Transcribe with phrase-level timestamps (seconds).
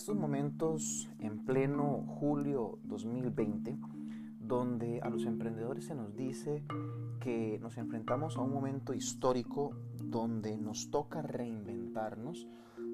[0.00, 3.76] estos momentos, en pleno julio 2020,
[4.40, 6.64] donde a los emprendedores se nos dice
[7.20, 12.48] que nos enfrentamos a un momento histórico donde nos toca reinventarnos,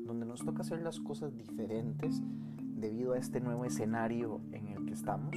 [0.05, 2.21] donde nos toca hacer las cosas diferentes
[2.59, 5.37] debido a este nuevo escenario en el que estamos,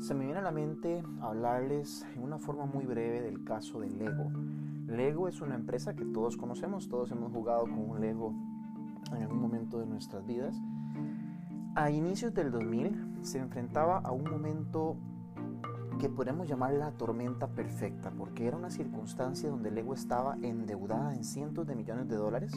[0.00, 3.88] se me viene a la mente hablarles en una forma muy breve del caso de
[3.88, 4.32] Lego.
[4.88, 8.34] Lego es una empresa que todos conocemos, todos hemos jugado con un Lego
[9.12, 10.60] en algún momento de nuestras vidas
[11.76, 14.96] a inicios del 2000 se enfrentaba a un momento
[15.98, 21.24] que podemos llamar la tormenta perfecta, porque era una circunstancia donde Lego estaba endeudada en
[21.24, 22.52] cientos de millones de dólares.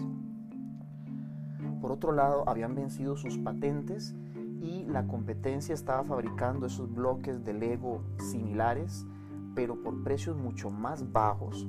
[1.82, 4.16] Por otro lado, habían vencido sus patentes
[4.62, 9.06] y la competencia estaba fabricando esos bloques de Lego similares,
[9.56, 11.68] pero por precios mucho más bajos,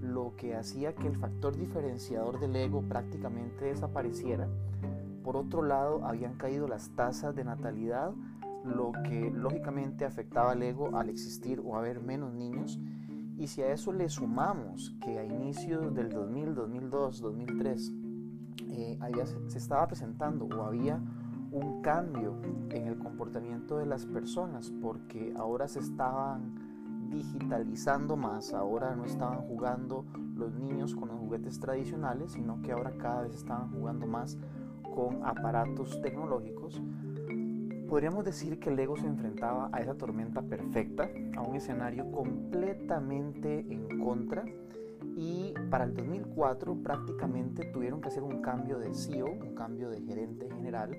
[0.00, 4.48] lo que hacía que el factor diferenciador de Lego prácticamente desapareciera
[5.22, 8.12] por otro lado, habían caído las tasas de natalidad,
[8.64, 12.78] lo que lógicamente afectaba al ego al existir o haber menos niños.
[13.36, 17.92] Y si a eso le sumamos que a inicios del 2000, 2002, 2003
[19.46, 21.00] se estaba presentando o había
[21.50, 28.94] un cambio en el comportamiento de las personas porque ahora se estaban digitalizando más, ahora
[28.94, 33.70] no estaban jugando los niños con los juguetes tradicionales, sino que ahora cada vez estaban
[33.70, 34.36] jugando más
[34.98, 36.82] con aparatos tecnológicos,
[37.88, 44.00] podríamos decir que Lego se enfrentaba a esa tormenta perfecta, a un escenario completamente en
[44.00, 44.44] contra.
[45.16, 50.00] Y para el 2004 prácticamente tuvieron que hacer un cambio de CEO, un cambio de
[50.02, 50.90] gerente general,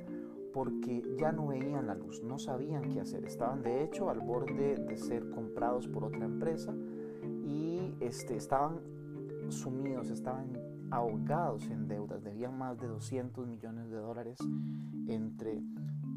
[0.54, 4.78] porque ya no veían la luz, no sabían qué hacer, estaban de hecho al borde
[4.78, 6.74] de ser comprados por otra empresa
[7.44, 8.80] y este, estaban
[9.50, 14.38] sumidos, estaban ahogados en deudas, debían más de 200 millones de dólares
[15.08, 15.62] entre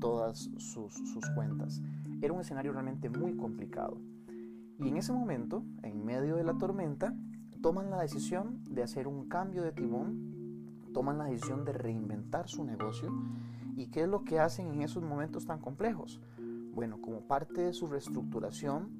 [0.00, 1.80] todas sus, sus cuentas.
[2.20, 3.98] Era un escenario realmente muy complicado.
[4.78, 7.14] Y en ese momento, en medio de la tormenta,
[7.62, 12.64] toman la decisión de hacer un cambio de timón, toman la decisión de reinventar su
[12.64, 13.10] negocio.
[13.76, 16.20] ¿Y qué es lo que hacen en esos momentos tan complejos?
[16.74, 18.90] Bueno, como parte de su reestructuración,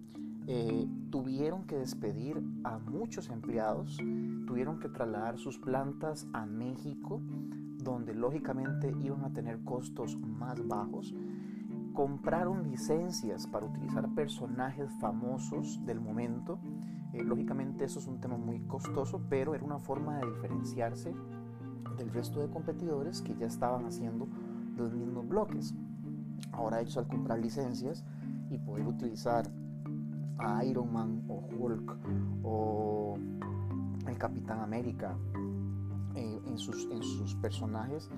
[0.49, 3.97] eh, tuvieron que despedir a muchos empleados,
[4.47, 7.21] tuvieron que trasladar sus plantas a México,
[7.79, 11.15] donde lógicamente iban a tener costos más bajos.
[11.93, 16.59] Compraron licencias para utilizar personajes famosos del momento.
[17.13, 21.15] Eh, lógicamente eso es un tema muy costoso, pero era una forma de diferenciarse
[21.99, 24.27] del resto de competidores que ya estaban haciendo
[24.77, 25.75] los mismos bloques.
[26.53, 28.05] Ahora ellos al comprar licencias
[28.51, 29.51] y poder utilizar
[30.39, 31.97] a Iron Man o Hulk
[32.43, 33.19] o
[34.07, 35.17] el Capitán América
[36.15, 38.11] eh, en, sus, en sus personajes,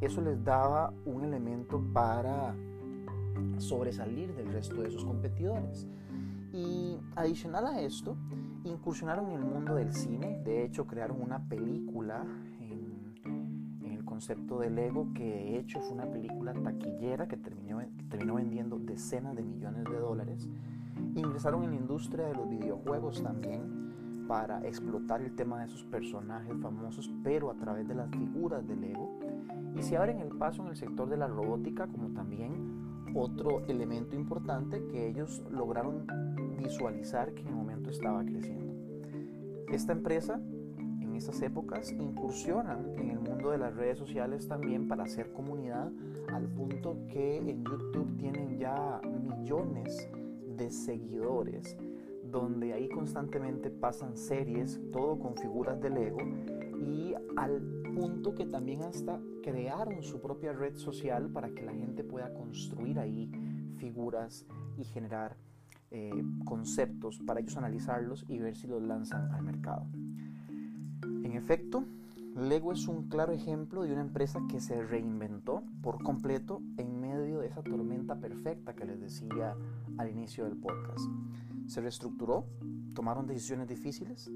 [0.00, 2.54] eso les daba un elemento para
[3.58, 5.86] sobresalir del resto de sus competidores.
[6.52, 8.16] Y adicional a esto,
[8.64, 12.24] incursionaron en el mundo del cine, de hecho crearon una película
[12.60, 18.04] en, el concepto del ego, que de hecho fue una película taquillera que terminó, que
[18.04, 20.48] terminó vendiendo decenas de millones de dólares
[21.14, 23.90] Ingresaron en la industria de los videojuegos también
[24.28, 28.76] para explotar el tema de esos personajes famosos, pero a través de las figuras de
[28.76, 29.18] Lego.
[29.74, 34.14] Y se abren el paso en el sector de la robótica como también otro elemento
[34.14, 36.06] importante que ellos lograron
[36.58, 38.72] visualizar que en el momento estaba creciendo.
[39.68, 40.40] Esta empresa
[40.78, 45.90] en esas épocas incursionan en el mundo de las redes sociales también para hacer comunidad
[46.32, 50.08] al punto que en YouTube tienen ya millones
[50.60, 51.76] de seguidores,
[52.22, 56.18] donde ahí constantemente pasan series, todo con figuras de Lego,
[56.78, 57.62] y al
[57.94, 62.98] punto que también hasta crearon su propia red social para que la gente pueda construir
[62.98, 63.30] ahí
[63.78, 65.36] figuras y generar
[65.90, 69.86] eh, conceptos para ellos analizarlos y ver si los lanzan al mercado.
[71.02, 71.84] En efecto,
[72.36, 76.99] Lego es un claro ejemplo de una empresa que se reinventó por completo en
[77.50, 79.56] esa tormenta perfecta que les decía
[79.98, 81.06] al inicio del podcast.
[81.66, 82.46] Se reestructuró,
[82.94, 84.30] tomaron decisiones difíciles,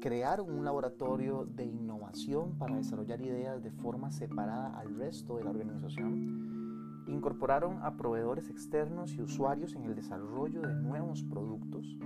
[0.00, 5.50] crearon un laboratorio de innovación para desarrollar ideas de forma separada al resto de la
[5.50, 11.96] organización, incorporaron a proveedores externos y usuarios en el desarrollo de nuevos productos.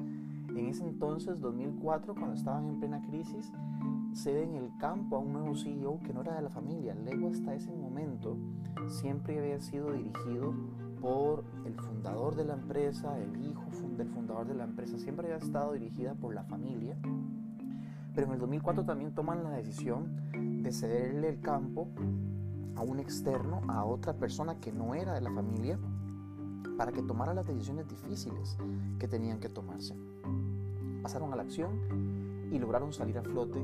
[0.49, 3.53] En ese entonces, 2004, cuando estaban en plena crisis,
[4.15, 6.95] cede en el campo a un nuevo CEO que no era de la familia.
[6.95, 8.37] Lego hasta ese momento
[8.89, 10.55] siempre había sido dirigido
[11.01, 13.65] por el fundador de la empresa, el hijo
[13.97, 16.97] del fundador de la empresa, siempre había estado dirigida por la familia.
[18.15, 20.17] Pero en el 2004 también toman la decisión
[20.63, 21.89] de cederle el campo
[22.77, 25.79] a un externo, a otra persona que no era de la familia,
[26.77, 28.57] para que tomara las decisiones difíciles
[28.99, 29.95] que tenían que tomarse.
[31.03, 33.63] Pasaron a la acción y lograron salir a flote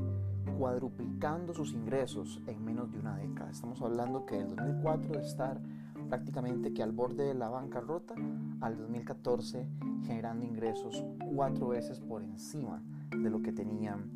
[0.61, 3.49] cuadruplicando sus ingresos en menos de una década.
[3.49, 5.59] Estamos hablando que el 2004 de estar
[6.07, 8.13] prácticamente que al borde de la bancarrota,
[8.59, 9.67] al 2014
[10.05, 11.03] generando ingresos
[11.33, 14.11] cuatro veces por encima de lo que tenían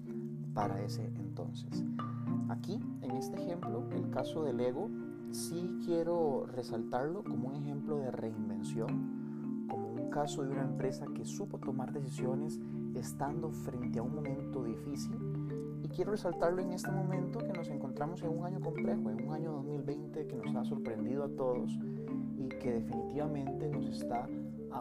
[0.54, 1.84] para ese entonces.
[2.50, 4.92] Aquí, en este ejemplo, el caso del ego,
[5.32, 11.26] sí quiero resaltarlo como un ejemplo de reinvención, como un caso de una empresa que
[11.26, 12.60] supo tomar decisiones
[12.94, 15.65] estando frente a un momento difícil.
[15.86, 19.32] Y quiero resaltarlo en este momento que nos encontramos en un año complejo, en un
[19.36, 21.78] año 2020 que nos ha sorprendido a todos
[22.40, 24.28] y que definitivamente nos está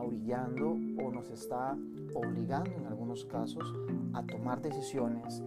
[0.03, 1.77] orillando o nos está
[2.15, 3.71] obligando en algunos casos
[4.15, 5.43] a tomar decisiones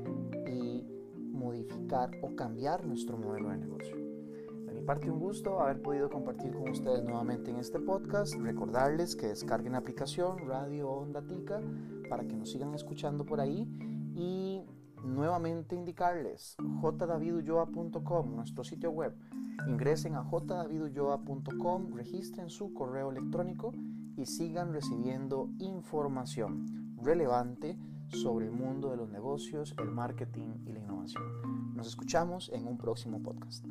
[0.45, 0.85] y
[1.31, 3.95] modificar o cambiar nuestro modelo de negocio.
[3.95, 9.15] De mi parte un gusto haber podido compartir con ustedes nuevamente en este podcast, recordarles
[9.15, 11.59] que descarguen la aplicación Radio Onda Tica
[12.11, 13.67] para que nos sigan escuchando por ahí
[14.17, 14.46] y
[15.27, 19.13] nuevamente indicarles jdavidulloa.com, nuestro sitio web.
[19.67, 23.73] Ingresen a jdavidulloa.com, registren su correo electrónico
[24.15, 27.77] y sigan recibiendo información relevante
[28.07, 31.75] sobre el mundo de los negocios, el marketing y la innovación.
[31.75, 33.65] Nos escuchamos en un próximo podcast.